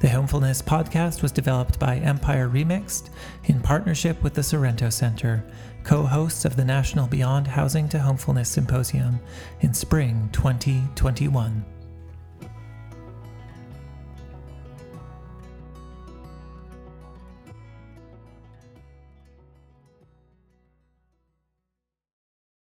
The 0.00 0.10
Homefulness 0.10 0.60
podcast 0.60 1.22
was 1.22 1.32
developed 1.32 1.78
by 1.78 1.96
Empire 1.96 2.50
Remixed 2.50 3.08
in 3.44 3.60
partnership 3.60 4.22
with 4.22 4.34
the 4.34 4.42
Sorrento 4.42 4.90
Center, 4.90 5.42
co 5.82 6.02
hosts 6.02 6.44
of 6.44 6.56
the 6.56 6.64
National 6.66 7.06
Beyond 7.06 7.46
Housing 7.46 7.88
to 7.88 7.98
Homefulness 7.98 8.50
Symposium 8.50 9.18
in 9.62 9.72
spring 9.72 10.28
2021. 10.32 11.64